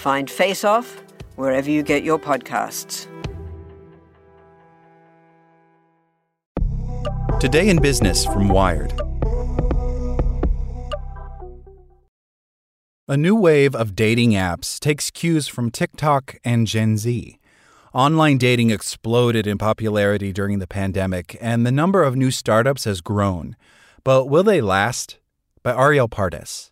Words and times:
Find 0.00 0.30
Face 0.30 0.64
Off 0.64 1.04
wherever 1.36 1.68
you 1.68 1.82
get 1.82 2.02
your 2.02 2.18
podcasts. 2.18 3.06
Today 7.38 7.68
in 7.68 7.82
Business 7.82 8.24
from 8.24 8.48
Wired. 8.48 8.98
A 13.08 13.16
new 13.18 13.36
wave 13.36 13.74
of 13.74 13.94
dating 13.94 14.30
apps 14.30 14.80
takes 14.80 15.10
cues 15.10 15.46
from 15.48 15.70
TikTok 15.70 16.38
and 16.46 16.66
Gen 16.66 16.96
Z. 16.96 17.38
Online 17.92 18.38
dating 18.38 18.70
exploded 18.70 19.46
in 19.46 19.58
popularity 19.58 20.32
during 20.32 20.60
the 20.60 20.66
pandemic, 20.66 21.36
and 21.42 21.66
the 21.66 21.72
number 21.72 22.02
of 22.02 22.16
new 22.16 22.30
startups 22.30 22.84
has 22.84 23.02
grown. 23.02 23.54
But 24.02 24.30
will 24.30 24.44
they 24.44 24.62
last? 24.62 25.18
By 25.62 25.74
Arielle 25.74 26.08
Pardes. 26.08 26.70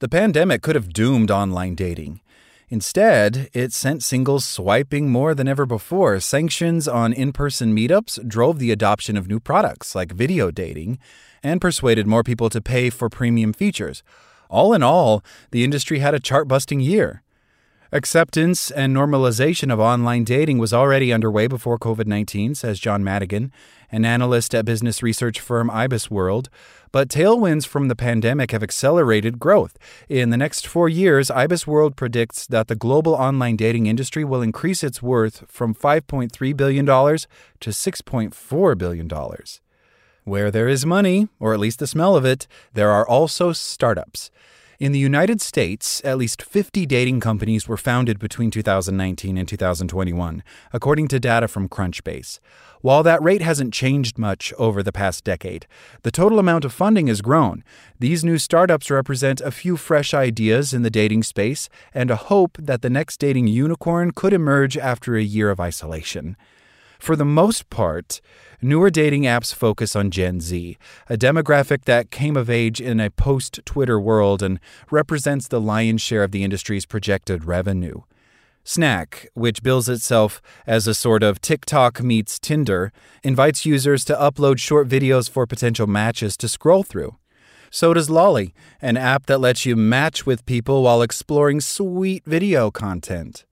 The 0.00 0.08
pandemic 0.08 0.62
could 0.62 0.76
have 0.76 0.94
doomed 0.94 1.30
online 1.30 1.74
dating. 1.74 2.22
Instead, 2.70 3.50
it 3.52 3.70
sent 3.74 4.02
singles 4.02 4.46
swiping 4.46 5.10
more 5.10 5.34
than 5.34 5.46
ever 5.46 5.66
before. 5.66 6.18
Sanctions 6.20 6.88
on 6.88 7.12
in 7.12 7.32
person 7.32 7.76
meetups 7.76 8.26
drove 8.26 8.58
the 8.58 8.70
adoption 8.70 9.18
of 9.18 9.28
new 9.28 9.38
products 9.38 9.94
like 9.94 10.12
video 10.12 10.50
dating 10.50 10.98
and 11.42 11.60
persuaded 11.60 12.06
more 12.06 12.22
people 12.22 12.48
to 12.48 12.62
pay 12.62 12.88
for 12.88 13.10
premium 13.10 13.52
features. 13.52 14.02
All 14.48 14.72
in 14.72 14.82
all, 14.82 15.22
the 15.50 15.64
industry 15.64 15.98
had 15.98 16.14
a 16.14 16.20
chart 16.20 16.48
busting 16.48 16.80
year. 16.80 17.22
Acceptance 17.92 18.70
and 18.70 18.94
normalization 18.94 19.72
of 19.72 19.80
online 19.80 20.22
dating 20.22 20.58
was 20.58 20.72
already 20.72 21.12
underway 21.12 21.48
before 21.48 21.76
COVID 21.76 22.06
19, 22.06 22.54
says 22.54 22.78
John 22.78 23.02
Madigan, 23.02 23.50
an 23.90 24.04
analyst 24.04 24.54
at 24.54 24.64
business 24.64 25.02
research 25.02 25.40
firm 25.40 25.68
IBISWorld. 25.68 26.46
But 26.92 27.08
tailwinds 27.08 27.66
from 27.66 27.88
the 27.88 27.96
pandemic 27.96 28.52
have 28.52 28.62
accelerated 28.62 29.40
growth. 29.40 29.76
In 30.08 30.30
the 30.30 30.36
next 30.36 30.68
four 30.68 30.88
years, 30.88 31.30
IBISWorld 31.30 31.96
predicts 31.96 32.46
that 32.46 32.68
the 32.68 32.76
global 32.76 33.14
online 33.14 33.56
dating 33.56 33.86
industry 33.86 34.22
will 34.24 34.40
increase 34.40 34.84
its 34.84 35.02
worth 35.02 35.44
from 35.48 35.74
$5.3 35.74 36.56
billion 36.56 36.86
to 36.86 37.70
$6.4 37.70 38.78
billion. 38.78 39.10
Where 40.22 40.50
there 40.52 40.68
is 40.68 40.86
money, 40.86 41.28
or 41.40 41.54
at 41.54 41.60
least 41.60 41.80
the 41.80 41.88
smell 41.88 42.14
of 42.14 42.24
it, 42.24 42.46
there 42.72 42.92
are 42.92 43.08
also 43.08 43.52
startups. 43.52 44.30
In 44.80 44.92
the 44.92 44.98
United 44.98 45.42
States, 45.42 46.00
at 46.06 46.16
least 46.16 46.40
50 46.40 46.86
dating 46.86 47.20
companies 47.20 47.68
were 47.68 47.76
founded 47.76 48.18
between 48.18 48.50
2019 48.50 49.36
and 49.36 49.46
2021, 49.46 50.42
according 50.72 51.06
to 51.08 51.20
data 51.20 51.48
from 51.48 51.68
Crunchbase. 51.68 52.38
While 52.80 53.02
that 53.02 53.22
rate 53.22 53.42
hasn't 53.42 53.74
changed 53.74 54.16
much 54.16 54.54
over 54.56 54.82
the 54.82 54.90
past 54.90 55.22
decade, 55.22 55.66
the 56.02 56.10
total 56.10 56.38
amount 56.38 56.64
of 56.64 56.72
funding 56.72 57.08
has 57.08 57.20
grown. 57.20 57.62
These 57.98 58.24
new 58.24 58.38
startups 58.38 58.90
represent 58.90 59.42
a 59.42 59.50
few 59.50 59.76
fresh 59.76 60.14
ideas 60.14 60.72
in 60.72 60.80
the 60.80 60.88
dating 60.88 61.24
space 61.24 61.68
and 61.92 62.10
a 62.10 62.16
hope 62.16 62.56
that 62.58 62.80
the 62.80 62.88
next 62.88 63.18
dating 63.18 63.48
unicorn 63.48 64.12
could 64.12 64.32
emerge 64.32 64.78
after 64.78 65.14
a 65.14 65.22
year 65.22 65.50
of 65.50 65.60
isolation. 65.60 66.38
For 67.00 67.16
the 67.16 67.24
most 67.24 67.70
part, 67.70 68.20
newer 68.60 68.90
dating 68.90 69.22
apps 69.22 69.54
focus 69.54 69.96
on 69.96 70.10
Gen 70.10 70.38
Z, 70.38 70.76
a 71.08 71.16
demographic 71.16 71.84
that 71.86 72.10
came 72.10 72.36
of 72.36 72.50
age 72.50 72.78
in 72.78 73.00
a 73.00 73.10
post 73.10 73.60
Twitter 73.64 73.98
world 73.98 74.42
and 74.42 74.60
represents 74.90 75.48
the 75.48 75.62
lion's 75.62 76.02
share 76.02 76.22
of 76.22 76.30
the 76.30 76.44
industry's 76.44 76.84
projected 76.84 77.46
revenue. 77.46 78.02
Snack, 78.64 79.30
which 79.32 79.62
bills 79.62 79.88
itself 79.88 80.42
as 80.66 80.86
a 80.86 80.92
sort 80.92 81.22
of 81.22 81.40
TikTok 81.40 82.02
meets 82.02 82.38
Tinder, 82.38 82.92
invites 83.24 83.64
users 83.64 84.04
to 84.04 84.14
upload 84.14 84.58
short 84.58 84.86
videos 84.86 85.30
for 85.30 85.46
potential 85.46 85.86
matches 85.86 86.36
to 86.36 86.48
scroll 86.48 86.82
through. 86.82 87.16
So 87.70 87.94
does 87.94 88.10
Lolly, 88.10 88.52
an 88.82 88.98
app 88.98 89.24
that 89.24 89.40
lets 89.40 89.64
you 89.64 89.74
match 89.74 90.26
with 90.26 90.44
people 90.44 90.82
while 90.82 91.00
exploring 91.00 91.62
sweet 91.62 92.26
video 92.26 92.70
content. 92.70 93.46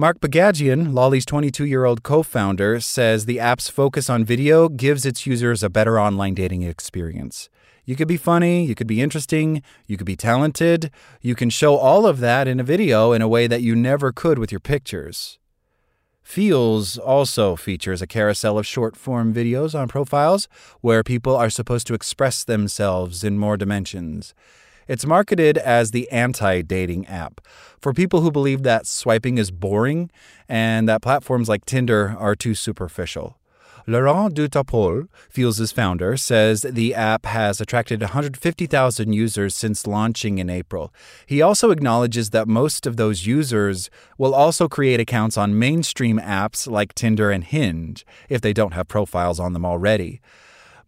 Mark 0.00 0.20
Bagagian, 0.20 0.94
Lolly's 0.94 1.26
22 1.26 1.64
year 1.64 1.84
old 1.84 2.04
co 2.04 2.22
founder, 2.22 2.78
says 2.78 3.26
the 3.26 3.40
app's 3.40 3.68
focus 3.68 4.08
on 4.08 4.24
video 4.24 4.68
gives 4.68 5.04
its 5.04 5.26
users 5.26 5.64
a 5.64 5.68
better 5.68 5.98
online 5.98 6.34
dating 6.34 6.62
experience. 6.62 7.48
You 7.84 7.96
could 7.96 8.06
be 8.06 8.16
funny, 8.16 8.64
you 8.64 8.76
could 8.76 8.86
be 8.86 9.02
interesting, 9.02 9.60
you 9.88 9.96
could 9.96 10.06
be 10.06 10.14
talented. 10.14 10.92
You 11.20 11.34
can 11.34 11.50
show 11.50 11.74
all 11.74 12.06
of 12.06 12.20
that 12.20 12.46
in 12.46 12.60
a 12.60 12.62
video 12.62 13.10
in 13.10 13.22
a 13.22 13.26
way 13.26 13.48
that 13.48 13.62
you 13.62 13.74
never 13.74 14.12
could 14.12 14.38
with 14.38 14.52
your 14.52 14.60
pictures. 14.60 15.40
Feels 16.22 16.96
also 16.96 17.56
features 17.56 18.00
a 18.00 18.06
carousel 18.06 18.56
of 18.56 18.68
short 18.68 18.94
form 18.94 19.34
videos 19.34 19.76
on 19.76 19.88
profiles 19.88 20.46
where 20.80 21.02
people 21.02 21.34
are 21.34 21.50
supposed 21.50 21.88
to 21.88 21.94
express 21.94 22.44
themselves 22.44 23.24
in 23.24 23.36
more 23.36 23.56
dimensions. 23.56 24.32
It's 24.88 25.04
marketed 25.04 25.58
as 25.58 25.90
the 25.90 26.10
anti 26.10 26.62
dating 26.62 27.06
app 27.06 27.42
for 27.78 27.92
people 27.92 28.22
who 28.22 28.30
believe 28.30 28.62
that 28.62 28.86
swiping 28.86 29.36
is 29.36 29.50
boring 29.50 30.10
and 30.48 30.88
that 30.88 31.02
platforms 31.02 31.48
like 31.48 31.66
Tinder 31.66 32.16
are 32.18 32.34
too 32.34 32.54
superficial. 32.54 33.36
Laurent 33.86 34.34
Dutapol, 34.34 35.08
Feels' 35.30 35.72
founder, 35.72 36.18
says 36.18 36.60
the 36.60 36.94
app 36.94 37.24
has 37.24 37.58
attracted 37.58 38.02
150,000 38.02 39.12
users 39.14 39.54
since 39.54 39.86
launching 39.86 40.36
in 40.36 40.50
April. 40.50 40.92
He 41.24 41.40
also 41.40 41.70
acknowledges 41.70 42.30
that 42.30 42.46
most 42.48 42.86
of 42.86 42.98
those 42.98 43.24
users 43.24 43.88
will 44.18 44.34
also 44.34 44.68
create 44.68 45.00
accounts 45.00 45.38
on 45.38 45.58
mainstream 45.58 46.18
apps 46.18 46.70
like 46.70 46.94
Tinder 46.94 47.30
and 47.30 47.44
Hinge 47.44 48.04
if 48.28 48.42
they 48.42 48.52
don't 48.52 48.74
have 48.74 48.88
profiles 48.88 49.40
on 49.40 49.54
them 49.54 49.64
already. 49.64 50.20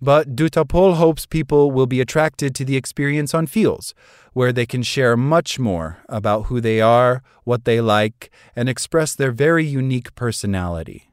But 0.03 0.34
Dutapol 0.34 0.94
hopes 0.94 1.27
people 1.27 1.71
will 1.71 1.87
be 1.87 2.00
attracted 2.00 2.55
to 2.55 2.65
the 2.65 2.77
experience 2.77 3.34
on 3.34 3.47
Feels, 3.47 3.94
where 4.33 4.53
they 4.53 4.65
can 4.65 4.83
share 4.83 5.16
much 5.16 5.59
more 5.59 5.99
about 6.09 6.47
who 6.47 6.61
they 6.61 6.81
are, 6.81 7.22
what 7.44 7.65
they 7.66 7.83
like, 7.83 8.31
and 8.56 8.69
express 8.69 9.15
their 9.15 9.31
very 9.31 9.66
unique 9.66 10.15
personality. 10.15 11.09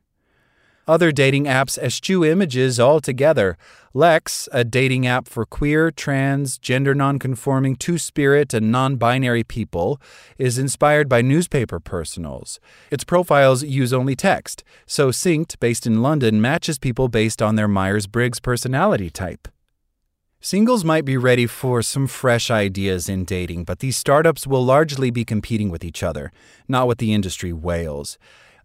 Other 0.88 1.12
dating 1.12 1.46
apps 1.46 1.78
eschew 1.78 2.24
images 2.24 2.80
altogether. 2.80 3.58
Lex, 3.94 4.48
a 4.54 4.64
dating 4.64 5.06
app 5.06 5.28
for 5.28 5.46
queer, 5.46 5.92
trans, 5.92 6.58
gender 6.58 6.96
nonconforming, 6.96 7.76
two 7.76 7.98
spirit, 7.98 8.54
and 8.54 8.72
non 8.72 8.96
binary 8.96 9.44
people, 9.44 10.00
is 10.38 10.58
inspired 10.58 11.10
by 11.10 11.22
newspaper 11.22 11.82
personals. 11.82 12.62
Its 12.90 13.04
profiles 13.04 13.64
use 13.64 13.92
only 13.92 14.16
text, 14.16 14.64
So 14.86 15.10
Syncd, 15.10 15.60
based 15.60 15.86
in 15.86 16.02
London, 16.02 16.40
matches 16.40 16.80
people 16.80 17.10
based 17.10 17.42
on 17.42 17.56
their 17.56 17.68
Myers 17.68 18.08
Briggs 18.08 18.40
personality 18.40 19.10
type. 19.10 19.50
Singles 20.40 20.86
might 20.86 21.04
be 21.04 21.18
ready 21.18 21.48
for 21.48 21.82
some 21.82 22.08
fresh 22.08 22.50
ideas 22.50 23.10
in 23.10 23.26
dating, 23.26 23.66
but 23.66 23.80
these 23.80 23.98
startups 23.98 24.48
will 24.48 24.64
largely 24.64 25.10
be 25.10 25.26
competing 25.26 25.70
with 25.70 25.84
each 25.84 26.02
other, 26.02 26.32
not 26.70 26.88
with 26.88 27.00
the 27.00 27.14
industry 27.14 27.52
whales. 27.52 28.18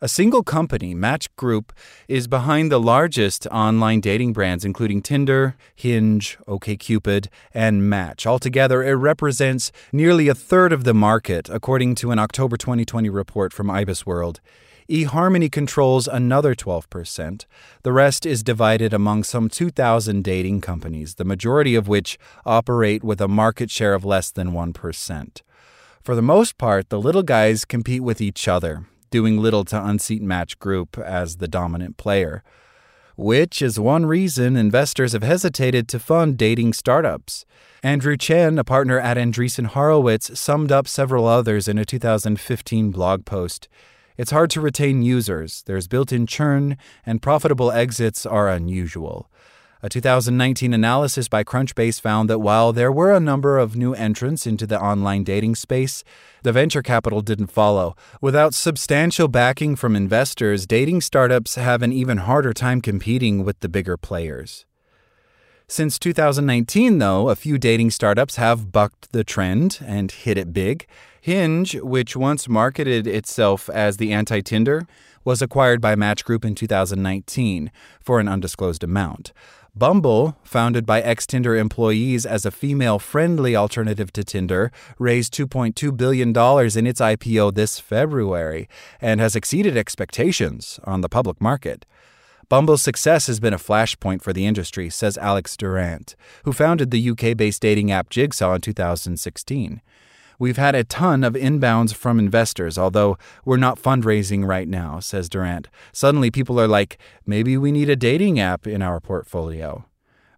A 0.04 0.08
single 0.08 0.42
company, 0.42 0.94
Match 0.94 1.28
Group, 1.36 1.72
is 2.08 2.26
behind 2.26 2.72
the 2.72 2.80
largest 2.80 3.46
online 3.52 4.00
dating 4.00 4.32
brands, 4.32 4.64
including 4.64 5.00
Tinder, 5.00 5.54
Hinge, 5.76 6.36
OkCupid, 6.48 7.28
and 7.54 7.88
Match. 7.88 8.26
Altogether, 8.26 8.82
it 8.82 8.94
represents 8.94 9.70
nearly 9.92 10.26
a 10.26 10.34
third 10.34 10.72
of 10.72 10.82
the 10.82 10.92
market, 10.92 11.48
according 11.48 11.94
to 11.94 12.10
an 12.10 12.18
October 12.18 12.56
2020 12.56 13.08
report 13.10 13.52
from 13.52 13.68
IBISWorld. 13.68 14.40
eHarmony 14.90 15.52
controls 15.52 16.08
another 16.08 16.56
12%. 16.56 17.44
The 17.84 17.92
rest 17.92 18.26
is 18.26 18.42
divided 18.42 18.92
among 18.92 19.22
some 19.22 19.48
2,000 19.48 20.24
dating 20.24 20.62
companies, 20.62 21.14
the 21.14 21.24
majority 21.24 21.76
of 21.76 21.86
which 21.86 22.18
operate 22.44 23.04
with 23.04 23.20
a 23.20 23.28
market 23.28 23.70
share 23.70 23.94
of 23.94 24.04
less 24.04 24.32
than 24.32 24.50
1%. 24.50 25.42
For 26.02 26.16
the 26.16 26.22
most 26.22 26.58
part, 26.58 26.88
the 26.88 27.00
little 27.00 27.22
guys 27.22 27.64
compete 27.64 28.02
with 28.02 28.20
each 28.20 28.48
other, 28.48 28.86
doing 29.12 29.38
little 29.38 29.64
to 29.66 29.80
unseat 29.80 30.22
Match 30.22 30.58
Group 30.58 30.98
as 30.98 31.36
the 31.36 31.46
dominant 31.46 31.96
player, 31.98 32.42
which 33.14 33.62
is 33.62 33.78
one 33.78 34.06
reason 34.06 34.56
investors 34.56 35.12
have 35.12 35.22
hesitated 35.22 35.86
to 35.88 36.00
fund 36.00 36.36
dating 36.36 36.72
startups. 36.72 37.44
Andrew 37.84 38.16
Chen, 38.16 38.58
a 38.58 38.64
partner 38.64 38.98
at 38.98 39.16
Andreessen 39.16 39.66
Horowitz, 39.66 40.36
summed 40.40 40.72
up 40.72 40.88
several 40.88 41.26
others 41.26 41.68
in 41.68 41.78
a 41.78 41.84
2015 41.84 42.90
blog 42.90 43.24
post. 43.24 43.68
It's 44.16 44.30
hard 44.30 44.50
to 44.50 44.60
retain 44.60 45.02
users, 45.02 45.62
there's 45.66 45.88
built 45.88 46.10
in 46.10 46.26
churn, 46.26 46.76
and 47.04 47.22
profitable 47.22 47.70
exits 47.70 48.24
are 48.24 48.48
unusual. 48.48 49.30
A 49.84 49.88
2019 49.88 50.72
analysis 50.72 51.26
by 51.26 51.42
Crunchbase 51.42 52.00
found 52.00 52.30
that 52.30 52.38
while 52.38 52.72
there 52.72 52.92
were 52.92 53.12
a 53.12 53.18
number 53.18 53.58
of 53.58 53.74
new 53.74 53.94
entrants 53.94 54.46
into 54.46 54.64
the 54.64 54.80
online 54.80 55.24
dating 55.24 55.56
space, 55.56 56.04
the 56.44 56.52
venture 56.52 56.82
capital 56.82 57.20
didn't 57.20 57.48
follow. 57.48 57.96
Without 58.20 58.54
substantial 58.54 59.26
backing 59.26 59.74
from 59.74 59.96
investors, 59.96 60.68
dating 60.68 61.00
startups 61.00 61.56
have 61.56 61.82
an 61.82 61.92
even 61.92 62.18
harder 62.18 62.52
time 62.52 62.80
competing 62.80 63.42
with 63.42 63.58
the 63.58 63.68
bigger 63.68 63.96
players. 63.96 64.66
Since 65.66 65.98
2019, 65.98 66.98
though, 66.98 67.28
a 67.28 67.34
few 67.34 67.58
dating 67.58 67.90
startups 67.90 68.36
have 68.36 68.70
bucked 68.70 69.10
the 69.10 69.24
trend 69.24 69.80
and 69.84 70.12
hit 70.12 70.38
it 70.38 70.52
big. 70.52 70.86
Hinge, 71.20 71.74
which 71.80 72.14
once 72.14 72.48
marketed 72.48 73.08
itself 73.08 73.68
as 73.70 73.96
the 73.96 74.12
anti 74.12 74.42
Tinder, 74.42 74.86
was 75.24 75.40
acquired 75.40 75.80
by 75.80 75.94
Match 75.94 76.24
Group 76.24 76.44
in 76.44 76.54
2019 76.54 77.70
for 78.00 78.20
an 78.20 78.28
undisclosed 78.28 78.84
amount. 78.84 79.32
Bumble, 79.74 80.36
founded 80.44 80.84
by 80.84 81.00
ex 81.00 81.26
Tinder 81.26 81.56
employees 81.56 82.26
as 82.26 82.44
a 82.44 82.50
female 82.50 82.98
friendly 82.98 83.56
alternative 83.56 84.12
to 84.12 84.22
Tinder, 84.22 84.70
raised 84.98 85.32
$2.2 85.32 85.96
billion 85.96 86.28
in 86.28 86.86
its 86.86 87.00
IPO 87.00 87.54
this 87.54 87.80
February 87.80 88.68
and 89.00 89.18
has 89.18 89.34
exceeded 89.34 89.74
expectations 89.74 90.78
on 90.84 91.00
the 91.00 91.08
public 91.08 91.40
market. 91.40 91.86
Bumble's 92.50 92.82
success 92.82 93.28
has 93.28 93.40
been 93.40 93.54
a 93.54 93.58
flashpoint 93.58 94.20
for 94.20 94.34
the 94.34 94.44
industry, 94.44 94.90
says 94.90 95.16
Alex 95.16 95.56
Durant, 95.56 96.16
who 96.44 96.52
founded 96.52 96.90
the 96.90 97.08
UK 97.10 97.34
based 97.34 97.62
dating 97.62 97.90
app 97.90 98.10
Jigsaw 98.10 98.52
in 98.52 98.60
2016. 98.60 99.80
We've 100.42 100.56
had 100.56 100.74
a 100.74 100.82
ton 100.82 101.22
of 101.22 101.34
inbounds 101.34 101.94
from 101.94 102.18
investors, 102.18 102.76
although 102.76 103.16
we're 103.44 103.58
not 103.58 103.80
fundraising 103.80 104.44
right 104.44 104.66
now, 104.66 104.98
says 104.98 105.28
Durant. 105.28 105.68
Suddenly, 105.92 106.32
people 106.32 106.58
are 106.58 106.66
like, 106.66 106.98
maybe 107.24 107.56
we 107.56 107.70
need 107.70 107.88
a 107.88 107.94
dating 107.94 108.40
app 108.40 108.66
in 108.66 108.82
our 108.82 108.98
portfolio. 108.98 109.84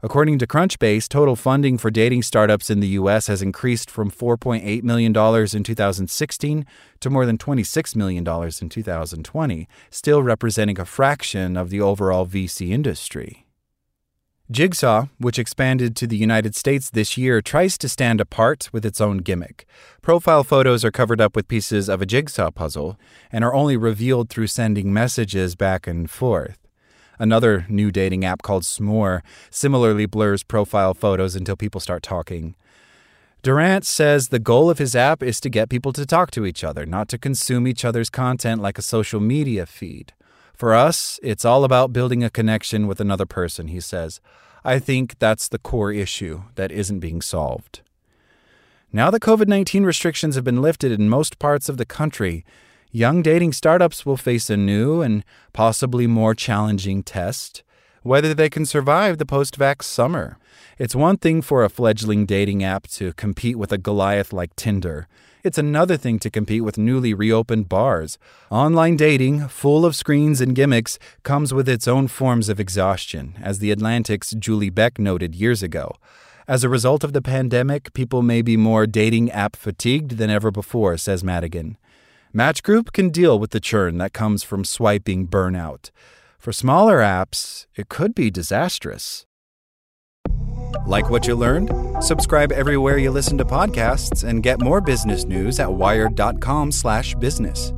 According 0.03 0.39
to 0.41 0.47
Crunchbase, 0.47 1.09
total 1.09 1.37
funding 1.37 1.79
for 1.79 1.91
dating 1.91 2.23
startups 2.23 2.69
in 2.69 2.81
the 2.81 2.89
U.S. 2.89 3.29
has 3.29 3.41
increased 3.41 3.91
from 3.91 4.11
$4.8 4.11 4.83
million 4.83 5.17
in 5.57 5.65
2016 5.65 6.67
to 7.01 7.09
more 7.09 7.25
than 7.25 7.39
$26 7.39 7.97
million 7.97 8.29
in 8.61 8.69
2020, 8.69 9.69
still 9.89 10.23
representing 10.23 10.79
a 10.79 10.85
fraction 10.85 11.57
of 11.57 11.71
the 11.71 11.81
overall 11.81 12.27
VC 12.27 12.69
industry. 12.69 13.44
Jigsaw, 14.51 15.07
which 15.17 15.39
expanded 15.39 15.97
to 15.97 16.07
the 16.07 16.19
United 16.19 16.55
States 16.55 16.91
this 16.91 17.17
year, 17.17 17.41
tries 17.41 17.79
to 17.79 17.89
stand 17.89 18.21
apart 18.21 18.69
with 18.75 18.85
its 18.85 19.01
own 19.01 19.19
gimmick. 19.19 19.67
Profile 20.03 20.45
photos 20.45 20.85
are 20.85 20.91
covered 20.91 21.19
up 21.19 21.35
with 21.35 21.49
pieces 21.49 21.89
of 21.89 22.03
a 22.03 22.07
jigsaw 22.07 22.51
puzzle 22.51 22.99
and 23.33 23.43
are 23.43 23.55
only 23.55 23.79
revealed 23.79 24.29
through 24.29 24.49
sending 24.49 24.93
messages 24.93 25.55
back 25.55 25.87
and 25.87 26.11
forth. 26.11 26.59
Another 27.19 27.65
new 27.71 27.91
dating 27.91 28.23
app 28.27 28.43
called 28.43 28.65
S'more 28.65 29.23
similarly 29.49 30.05
blurs 30.05 30.43
profile 30.43 30.93
photos 30.93 31.35
until 31.35 31.57
people 31.57 31.81
start 31.81 32.03
talking. 32.03 32.55
Durant 33.43 33.87
says 33.87 34.29
the 34.29 34.39
goal 34.39 34.69
of 34.69 34.77
his 34.77 34.95
app 34.95 35.23
is 35.23 35.41
to 35.41 35.49
get 35.49 35.71
people 35.71 35.93
to 35.95 36.05
talk 36.05 36.31
to 36.33 36.45
each 36.45 36.63
other, 36.63 36.85
not 36.85 37.09
to 37.09 37.19
consume 37.19 37.67
each 37.67 37.85
other's 37.85 38.11
content 38.11 38.61
like 38.61 38.77
a 38.77 38.83
social 38.83 39.21
media 39.21 39.65
feed. 39.65 40.13
For 40.55 40.75
us, 40.75 41.21
it's 41.23 41.45
all 41.45 41.65
about 41.65 41.93
building 41.93 42.23
a 42.23 42.31
connection 42.31 42.87
with 42.87 43.01
another 43.01 43.27
person, 43.27 43.69
he 43.69 43.81
says. 43.81 44.21
I 44.65 44.79
think 44.79 45.19
that's 45.19 45.49
the 45.49 45.59
core 45.59 45.93
issue 45.93 46.45
that 46.55 46.73
isn't 46.73 47.01
being 47.01 47.21
solved. 47.21 47.81
Now 48.93 49.11
that 49.11 49.21
COVID 49.23 49.49
19 49.49 49.85
restrictions 49.85 50.37
have 50.37 50.45
been 50.45 50.63
lifted 50.63 50.93
in 50.93 51.09
most 51.09 51.39
parts 51.39 51.69
of 51.69 51.77
the 51.77 51.85
country, 51.85 52.45
young 52.93 53.21
dating 53.23 53.53
startups 53.53 54.07
will 54.07 54.17
face 54.17 54.49
a 54.49 54.57
new 54.57 55.03
and 55.03 55.25
possibly 55.53 56.07
more 56.07 56.35
challenging 56.35 57.03
test 57.03 57.63
whether 58.05 58.35
they 58.35 58.51
can 58.51 58.67
survive 58.67 59.19
the 59.19 59.27
post 59.27 59.59
vax 59.59 59.83
summer. 59.85 60.39
It's 60.79 60.95
one 60.95 61.17
thing 61.17 61.41
for 61.43 61.65
a 61.65 61.71
fledgling 61.71 62.27
dating 62.27 62.63
app 62.63 62.87
to 62.89 63.15
compete 63.15 63.57
with 63.57 63.73
a 63.73 63.79
Goliath 63.79 64.33
like 64.33 64.55
Tinder. 64.55 65.09
It's 65.45 65.59
another 65.59 65.99
thing 65.99 66.19
to 66.21 66.31
compete 66.31 66.65
with 66.65 66.79
newly 66.79 67.13
reopened 67.13 67.69
bars. 67.69 68.17
Online 68.51 68.97
dating, 68.97 69.49
full 69.49 69.85
of 69.85 69.95
screens 69.95 70.41
and 70.41 70.55
gimmicks, 70.55 70.99
comes 71.23 71.53
with 71.53 71.69
its 71.69 71.87
own 71.87 72.09
forms 72.09 72.49
of 72.49 72.59
exhaustion, 72.59 73.35
as 73.43 73.59
The 73.59 73.71
Atlantic's 73.71 74.31
Julie 74.31 74.71
Beck 74.71 74.99
noted 74.99 75.35
years 75.35 75.63
ago. 75.63 75.97
As 76.49 76.65
a 76.65 76.71
result 76.71 77.05
of 77.05 77.13
the 77.13 77.21
pandemic, 77.21 77.93
people 77.93 78.23
may 78.23 78.41
be 78.41 78.57
more 78.57 78.87
dating 78.87 79.31
app 79.33 79.55
fatigued 79.55 80.13
than 80.13 80.31
ever 80.31 80.51
before, 80.51 80.97
says 80.97 81.23
Madigan. 81.23 81.77
Match 82.33 82.63
Group 82.63 82.93
can 82.93 83.11
deal 83.11 83.39
with 83.39 83.51
the 83.51 83.61
churn 83.61 83.99
that 83.99 84.15
comes 84.15 84.43
from 84.43 84.65
swiping 84.65 85.29
burnout. 85.29 85.91
For 86.39 86.55
smaller 86.55 87.01
apps, 87.01 87.67
it 87.77 87.91
could 87.91 88.15
be 88.15 88.31
disastrous. 88.31 89.27
Like 90.87 91.11
what 91.11 91.27
you 91.27 91.35
learned? 91.35 91.71
Subscribe 92.03 92.53
everywhere 92.53 92.99
you 92.99 93.11
listen 93.11 93.39
to 93.39 93.45
podcasts 93.45 94.29
and 94.29 94.43
get 94.43 94.61
more 94.61 94.81
business 94.81 95.25
news 95.25 95.61
at 95.61 95.73
wired.com/business. 95.73 97.73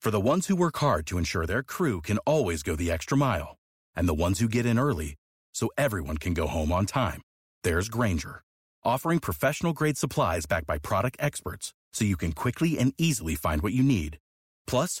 For 0.00 0.10
the 0.10 0.20
ones 0.20 0.48
who 0.48 0.56
work 0.56 0.76
hard 0.76 1.06
to 1.06 1.16
ensure 1.16 1.46
their 1.46 1.62
crew 1.62 2.02
can 2.02 2.18
always 2.26 2.62
go 2.62 2.76
the 2.76 2.90
extra 2.90 3.16
mile, 3.16 3.56
and 3.96 4.06
the 4.06 4.12
ones 4.12 4.38
who 4.38 4.48
get 4.48 4.66
in 4.66 4.78
early 4.78 5.14
so 5.54 5.70
everyone 5.78 6.18
can 6.18 6.34
go 6.34 6.46
home 6.46 6.72
on 6.72 6.84
time, 6.84 7.22
there's 7.62 7.88
Grainger, 7.88 8.42
offering 8.84 9.18
professional-grade 9.18 9.96
supplies 9.96 10.44
backed 10.44 10.66
by 10.66 10.76
product 10.76 11.16
experts 11.20 11.72
so 11.94 12.04
you 12.04 12.18
can 12.18 12.32
quickly 12.32 12.78
and 12.78 12.92
easily 12.98 13.34
find 13.34 13.62
what 13.62 13.72
you 13.72 13.82
need. 13.82 14.18
Plus, 14.66 15.00